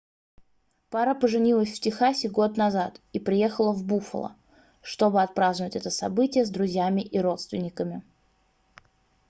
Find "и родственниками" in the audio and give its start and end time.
7.01-8.01